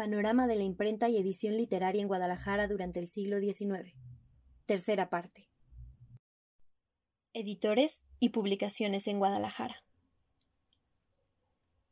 [0.00, 3.94] Panorama de la imprenta y edición literaria en Guadalajara durante el siglo XIX.
[4.64, 5.50] Tercera parte.
[7.34, 9.76] Editores y publicaciones en Guadalajara.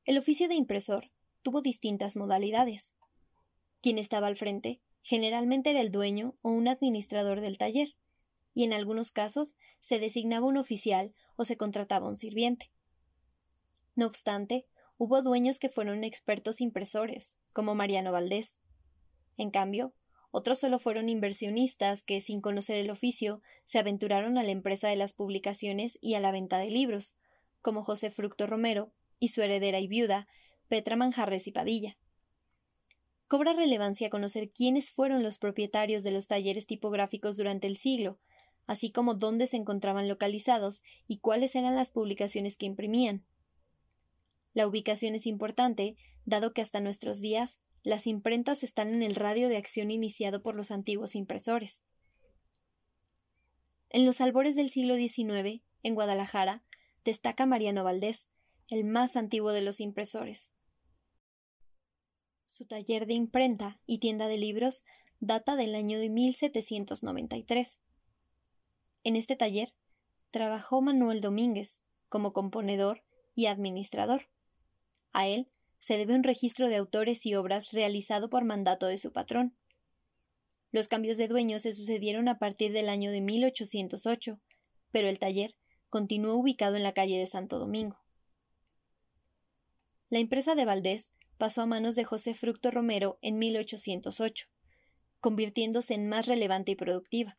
[0.06, 1.10] El oficio de impresor
[1.42, 2.96] tuvo distintas modalidades.
[3.82, 7.94] Quien estaba al frente generalmente era el dueño o un administrador del taller,
[8.54, 12.72] y en algunos casos se designaba un oficial o se contrataba un sirviente.
[13.96, 14.66] No obstante,
[14.98, 18.60] hubo dueños que fueron expertos impresores, como Mariano Valdés.
[19.36, 19.94] En cambio,
[20.32, 24.96] otros solo fueron inversionistas que, sin conocer el oficio, se aventuraron a la empresa de
[24.96, 27.16] las publicaciones y a la venta de libros,
[27.62, 30.26] como José Fructo Romero y su heredera y viuda,
[30.66, 31.96] Petra Manjarres y Padilla.
[33.28, 38.18] Cobra relevancia conocer quiénes fueron los propietarios de los talleres tipográficos durante el siglo,
[38.66, 43.24] así como dónde se encontraban localizados y cuáles eran las publicaciones que imprimían.
[44.54, 49.48] La ubicación es importante, dado que hasta nuestros días las imprentas están en el radio
[49.48, 51.84] de acción iniciado por los antiguos impresores.
[53.90, 56.64] En los albores del siglo XIX, en Guadalajara,
[57.04, 58.30] destaca Mariano Valdés,
[58.70, 60.52] el más antiguo de los impresores.
[62.44, 64.84] Su taller de imprenta y tienda de libros
[65.20, 67.80] data del año de 1793.
[69.04, 69.74] En este taller
[70.30, 73.04] trabajó Manuel Domínguez como componedor
[73.34, 74.28] y administrador.
[75.12, 75.48] A él
[75.78, 79.56] se debe un registro de autores y obras realizado por mandato de su patrón.
[80.70, 84.40] Los cambios de dueño se sucedieron a partir del año de 1808,
[84.90, 85.54] pero el taller
[85.88, 87.98] continuó ubicado en la calle de Santo Domingo.
[90.10, 94.46] La empresa de Valdés pasó a manos de José Fructo Romero en 1808,
[95.20, 97.38] convirtiéndose en más relevante y productiva.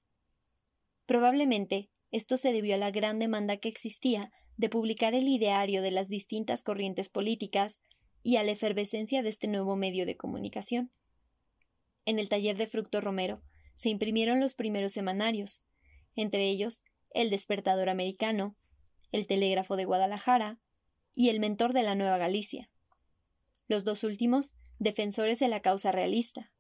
[1.06, 5.90] Probablemente esto se debió a la gran demanda que existía de publicar el ideario de
[5.90, 7.82] las distintas corrientes políticas
[8.22, 10.92] y a la efervescencia de este nuevo medio de comunicación.
[12.06, 13.42] En el taller de Fructo Romero
[13.74, 15.66] se imprimieron los primeros semanarios,
[16.16, 16.84] entre ellos
[17.16, 18.56] El Despertador Americano,
[19.12, 20.60] El Telégrafo de Guadalajara
[21.16, 22.70] y El Mentor de la Nueva Galicia
[23.70, 26.52] los dos últimos defensores de la causa realista.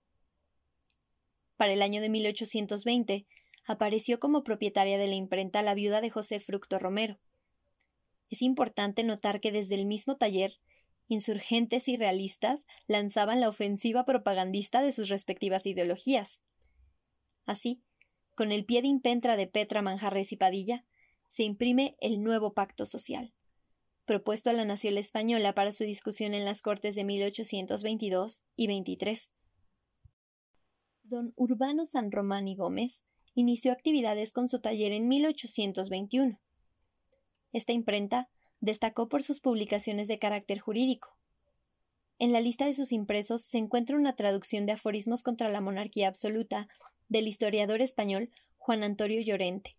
[1.58, 3.26] Para el año de 1820
[3.66, 7.20] apareció como propietaria de la imprenta la viuda de José Fructo Romero.
[8.29, 10.59] Es importante notar que desde el mismo taller,
[11.07, 16.41] insurgentes y realistas lanzaban la ofensiva propagandista de sus respectivas ideologías.
[17.45, 17.81] Así,
[18.35, 20.85] con el pie de impentra de Petra Manjarres y Padilla,
[21.28, 23.34] se imprime el nuevo pacto social
[24.09, 29.36] propuesto a la nación española para su discusión en las Cortes de 1822 y 23.
[31.04, 33.06] Don Urbano San Román y Gómez
[33.36, 36.42] inició actividades con su taller en 1821.
[37.51, 38.30] Esta imprenta
[38.60, 41.18] destacó por sus publicaciones de carácter jurídico.
[42.19, 46.07] En la lista de sus impresos se encuentra una traducción de aforismos contra la monarquía
[46.07, 46.68] absoluta
[47.07, 49.72] del historiador español Juan Antonio Llorente,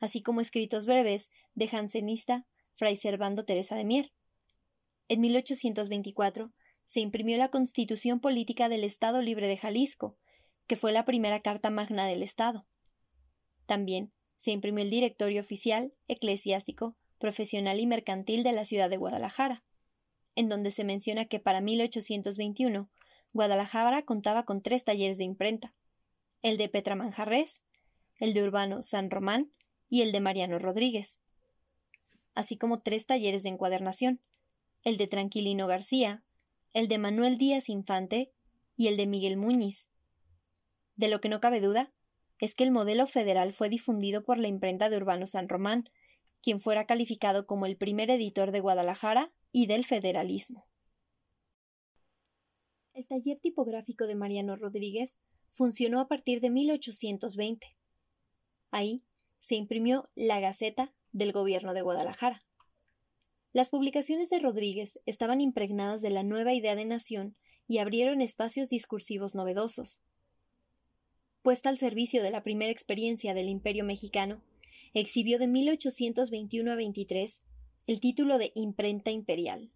[0.00, 2.46] así como escritos breves de jansenista
[2.76, 4.12] Fray Servando Teresa de Mier.
[5.08, 6.52] En 1824
[6.84, 10.16] se imprimió la Constitución Política del Estado Libre de Jalisco,
[10.66, 12.66] que fue la primera carta magna del Estado.
[13.66, 19.62] También se imprimió el Directorio Oficial, Eclesiástico, Profesional y Mercantil de la ciudad de Guadalajara,
[20.34, 22.88] en donde se menciona que para 1821
[23.34, 25.74] Guadalajara contaba con tres talleres de imprenta,
[26.40, 27.64] el de Petra Manjarres,
[28.18, 29.52] el de Urbano San Román
[29.90, 31.20] y el de Mariano Rodríguez,
[32.34, 34.22] así como tres talleres de encuadernación,
[34.84, 36.24] el de Tranquilino García,
[36.72, 38.32] el de Manuel Díaz Infante
[38.74, 39.90] y el de Miguel Muñiz.
[40.96, 41.92] De lo que no cabe duda
[42.40, 45.90] es que el modelo federal fue difundido por la imprenta de Urbano San Román,
[46.42, 50.66] quien fuera calificado como el primer editor de Guadalajara y del federalismo.
[52.94, 55.20] El taller tipográfico de Mariano Rodríguez
[55.50, 57.68] funcionó a partir de 1820.
[58.70, 59.02] Ahí
[59.38, 62.40] se imprimió la Gaceta del Gobierno de Guadalajara.
[63.52, 67.36] Las publicaciones de Rodríguez estaban impregnadas de la nueva idea de nación
[67.66, 70.02] y abrieron espacios discursivos novedosos.
[71.42, 74.42] Puesta al servicio de la primera experiencia del Imperio mexicano,
[74.92, 77.42] exhibió de 1821 a 23
[77.86, 79.70] el título de imprenta imperial.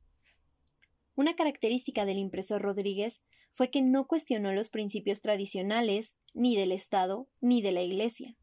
[1.15, 7.29] Una característica del impresor Rodríguez fue que no cuestionó los principios tradicionales ni del Estado
[7.41, 8.37] ni de la Iglesia.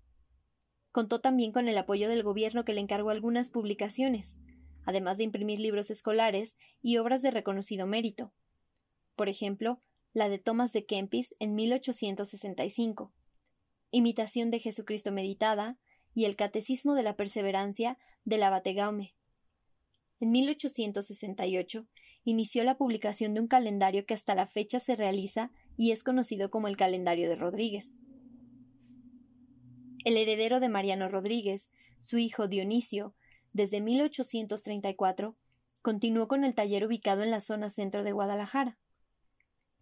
[0.91, 4.39] Contó también con el apoyo del gobierno que le encargó algunas publicaciones,
[4.83, 8.33] además de imprimir libros escolares y obras de reconocido mérito.
[9.15, 9.79] Por ejemplo,
[10.13, 13.13] la de Thomas de Kempis en 1865,
[13.91, 15.77] Imitación de Jesucristo meditada
[16.13, 19.15] y el Catecismo de la Perseverancia de la Bategaume.
[20.19, 21.87] En 1868
[22.23, 26.51] inició la publicación de un calendario que hasta la fecha se realiza y es conocido
[26.51, 27.97] como el calendario de Rodríguez.
[30.03, 33.15] El heredero de Mariano Rodríguez, su hijo Dionisio,
[33.53, 35.37] desde 1834,
[35.81, 38.77] continuó con el taller ubicado en la zona centro de Guadalajara.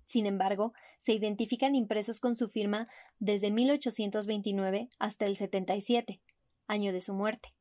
[0.09, 2.87] Sin embargo, se identifican impresos con su firma
[3.19, 6.19] desde 1829 hasta el 77,
[6.65, 7.53] año de su muerte.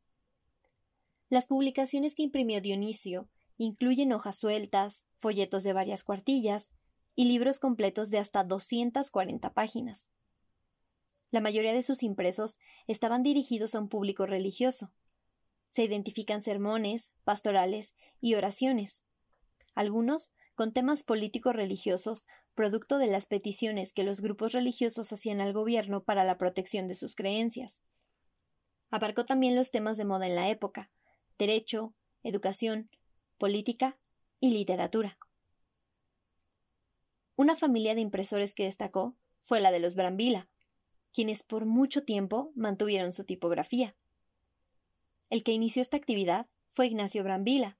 [1.28, 3.28] Las publicaciones que imprimió Dionisio
[3.58, 6.70] incluyen hojas sueltas, folletos de varias cuartillas
[7.14, 10.10] y libros completos de hasta 240 páginas.
[11.30, 14.90] La mayoría de sus impresos estaban dirigidos a un público religioso.
[15.64, 19.04] Se identifican sermones, pastorales y oraciones,
[19.74, 22.26] algunos con temas políticos religiosos,
[22.58, 26.96] producto de las peticiones que los grupos religiosos hacían al gobierno para la protección de
[26.96, 27.82] sus creencias.
[28.90, 30.90] Abarcó también los temas de moda en la época,
[31.38, 31.94] derecho,
[32.24, 32.90] educación,
[33.38, 33.96] política
[34.40, 35.20] y literatura.
[37.36, 40.48] Una familia de impresores que destacó fue la de los Brambila,
[41.12, 43.94] quienes por mucho tiempo mantuvieron su tipografía.
[45.30, 47.78] El que inició esta actividad fue Ignacio Brambila.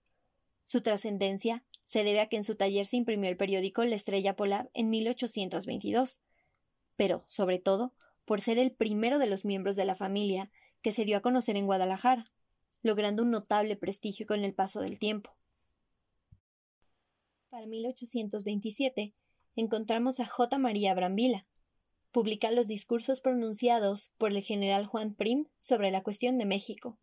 [0.65, 4.37] Su trascendencia se debe a que en su taller se imprimió el periódico La Estrella
[4.37, 6.21] Polar en 1822,
[6.97, 7.95] pero, sobre todo,
[8.27, 10.51] por ser el primero de los miembros de la familia
[10.83, 12.31] que se dio a conocer en Guadalajara,
[12.83, 15.35] logrando un notable prestigio con el paso del tiempo.
[17.49, 19.15] Para 1827
[19.57, 20.59] encontramos a J.
[20.59, 21.47] María Brambila.
[22.11, 26.99] Publica los discursos pronunciados por el general Juan Prim sobre la cuestión de México,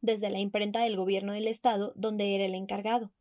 [0.00, 3.12] desde la imprenta del gobierno del Estado, donde era el encargado.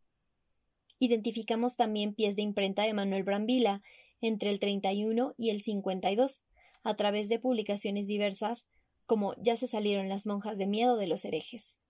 [1.03, 3.81] Identificamos también pies de imprenta de Manuel Brambila
[4.21, 6.44] entre el 31 y el 52,
[6.83, 8.68] a través de publicaciones diversas,
[9.07, 11.81] como Ya se salieron las monjas de miedo de los herejes.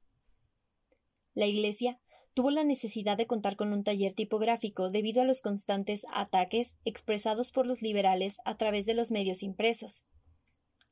[1.34, 2.00] La Iglesia
[2.34, 7.52] tuvo la necesidad de contar con un taller tipográfico debido a los constantes ataques expresados
[7.52, 10.06] por los liberales a través de los medios impresos.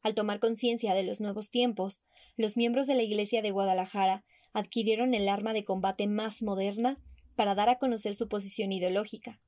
[0.01, 5.13] Al tomar conciencia de los nuevos tiempos, los miembros de la Iglesia de Guadalajara adquirieron
[5.13, 6.99] el arma de combate más moderna
[7.39, 9.39] para dar a conocer su posición ideológica.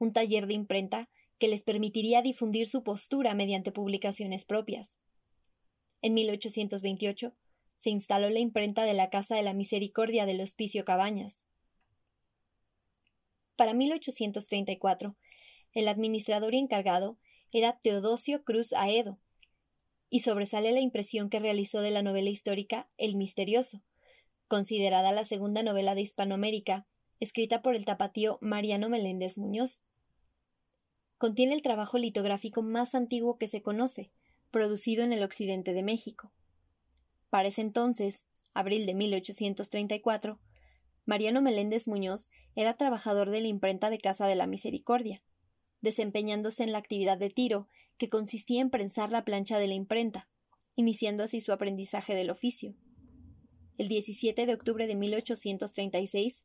[0.00, 1.08] Un taller de imprenta
[1.38, 4.98] que les permitiría difundir su postura mediante publicaciones propias.
[6.02, 7.32] En 1828
[7.76, 11.46] se instaló la imprenta de la Casa de la Misericordia del Hospicio Cabañas.
[13.54, 15.16] Para 1834,
[15.74, 17.20] el administrador y encargado
[17.52, 19.20] era Teodosio Cruz Aedo,
[20.10, 23.84] y sobresale la impresión que realizó de la novela histórica El Misterioso,
[24.48, 26.84] considerada la segunda novela de Hispanoamérica,
[27.20, 29.82] escrita por el tapatío Mariano Meléndez Muñoz.
[31.18, 34.10] Contiene el trabajo litográfico más antiguo que se conoce,
[34.50, 36.32] producido en el occidente de México.
[37.30, 40.38] Para ese entonces, abril de 1834,
[41.04, 45.22] Mariano Meléndez Muñoz era trabajador de la imprenta de Casa de la Misericordia,
[45.80, 50.28] desempeñándose en la actividad de tiro, que consistía en prensar la plancha de la imprenta,
[50.74, 52.74] iniciando así su aprendizaje del oficio.
[53.78, 56.44] El 17 de octubre de 1836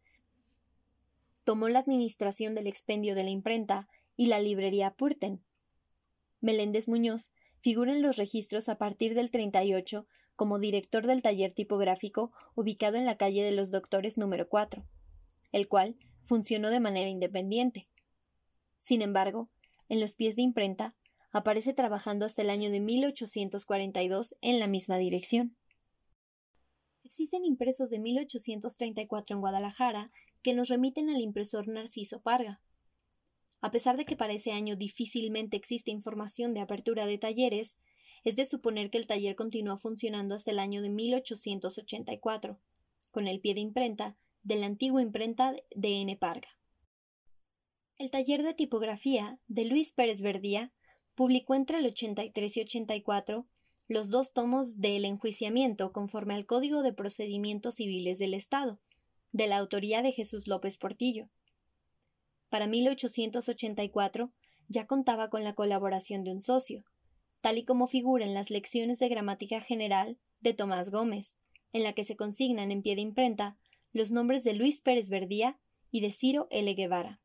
[1.44, 5.44] tomó la administración del expendio de la imprenta y la librería Purten.
[6.40, 12.32] Meléndez Muñoz figura en los registros a partir del 38 como director del taller tipográfico
[12.56, 14.84] ubicado en la calle de los Doctores número 4,
[15.52, 17.88] el cual funcionó de manera independiente.
[18.78, 19.50] Sin embargo,
[19.90, 20.96] en los pies de imprenta,
[21.32, 25.56] aparece trabajando hasta el año de 1842 en la misma dirección.
[27.04, 32.62] Existen impresos de 1834 en Guadalajara que nos remiten al impresor Narciso Parga.
[33.62, 37.80] A pesar de que para ese año difícilmente existe información de apertura de talleres,
[38.24, 42.60] es de suponer que el taller continuó funcionando hasta el año de 1884,
[43.12, 46.16] con el pie de imprenta de la antigua imprenta de N.
[46.18, 46.50] Parga.
[47.98, 50.74] El taller de tipografía de Luis Pérez Verdía
[51.14, 53.48] publicó entre el 83 y 84
[53.88, 58.80] los dos tomos del enjuiciamiento conforme al Código de Procedimientos Civiles del Estado,
[59.32, 61.30] de la autoría de Jesús López Portillo.
[62.50, 64.32] Para 1884
[64.68, 66.84] ya contaba con la colaboración de un socio,
[67.42, 71.38] tal y como figura en las lecciones de gramática general de Tomás Gómez,
[71.74, 73.58] en la que se consignan en pie de imprenta
[73.94, 75.60] los nombres de Luis Pérez Verdía
[75.92, 76.74] y de Ciro L.
[76.74, 77.22] Guevara.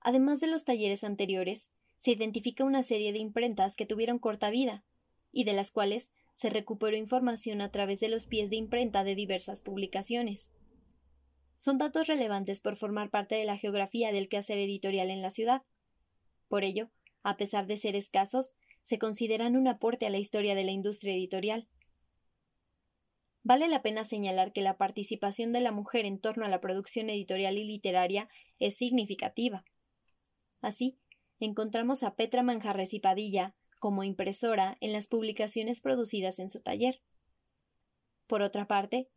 [0.00, 4.84] Además de los talleres anteriores, se identifica una serie de imprentas que tuvieron corta vida,
[5.32, 9.14] y de las cuales se recuperó información a través de los pies de imprenta de
[9.14, 10.52] diversas publicaciones.
[11.54, 15.62] Son datos relevantes por formar parte de la geografía del quehacer editorial en la ciudad.
[16.48, 16.90] Por ello,
[17.22, 21.14] a pesar de ser escasos, se consideran un aporte a la historia de la industria
[21.14, 21.68] editorial.
[23.44, 27.10] Vale la pena señalar que la participación de la mujer en torno a la producción
[27.10, 29.64] editorial y literaria es significativa.
[30.60, 30.98] Así,
[31.38, 37.02] encontramos a Petra Manjarres y Padilla como impresora en las publicaciones producidas en su taller.
[38.26, 39.10] Por otra parte,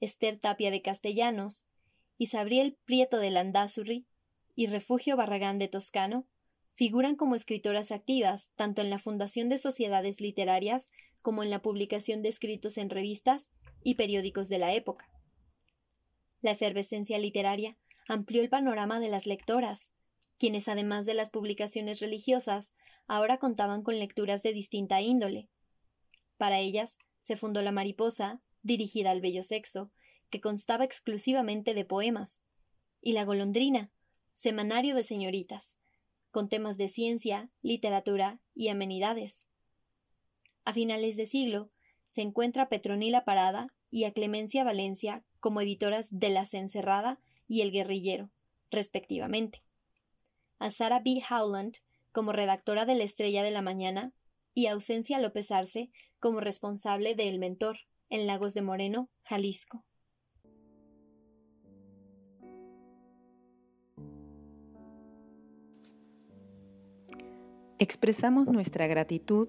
[0.00, 1.68] Esther Tapia de Castellanos,
[2.16, 4.08] Isabriel Prieto de Landazuri
[4.56, 6.26] y Refugio Barragán de Toscano
[6.74, 10.90] figuran como escritoras activas tanto en la fundación de sociedades literarias
[11.22, 13.52] como en la publicación de escritos en revistas
[13.84, 15.08] y periódicos de la época.
[16.40, 19.92] La efervescencia literaria amplió el panorama de las lectoras,
[20.38, 22.74] quienes además de las publicaciones religiosas,
[23.06, 25.48] ahora contaban con lecturas de distinta índole.
[26.36, 29.90] Para ellas se fundó La Mariposa, dirigida al bello sexo,
[30.30, 32.40] que constaba exclusivamente de poemas,
[33.00, 33.90] y La Golondrina,
[34.34, 35.76] semanario de señoritas,
[36.30, 39.46] con temas de ciencia, literatura y amenidades.
[40.64, 41.70] A finales de siglo
[42.04, 47.18] se encuentra Petronila Parada y a Clemencia Valencia como editoras de La Encerrada
[47.48, 48.30] y El Guerrillero,
[48.70, 49.62] respectivamente
[50.58, 51.20] a Sarah B.
[51.30, 51.74] Howland
[52.12, 54.12] como redactora de La Estrella de la Mañana
[54.54, 57.76] y a Ausencia López Arce como responsable de El Mentor,
[58.10, 59.84] en Lagos de Moreno, Jalisco.
[67.78, 69.48] Expresamos nuestra gratitud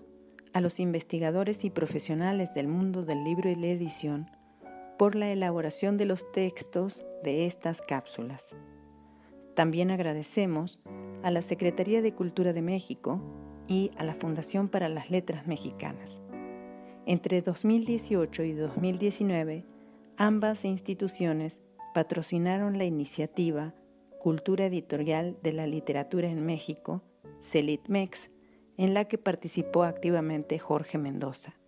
[0.54, 4.30] a los investigadores y profesionales del mundo del libro y la edición
[5.00, 8.56] por la elaboración de los textos de estas cápsulas.
[9.60, 10.80] También agradecemos
[11.22, 13.20] a la Secretaría de Cultura de México
[13.68, 16.24] y a la Fundación para las Letras Mexicanas.
[17.06, 19.66] Entre 2018 y 2019,
[20.16, 21.60] ambas instituciones
[21.94, 23.75] patrocinaron la iniciativa
[24.22, 27.04] Cultura Editorial de la Literatura en México,
[27.42, 28.32] CELITMEX,
[28.78, 31.60] en la que participó activamente Jorge Mendoza.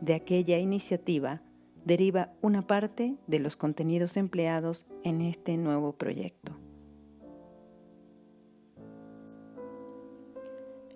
[0.00, 1.42] De aquella iniciativa
[1.84, 6.61] deriva una parte de los contenidos empleados en este nuevo proyecto.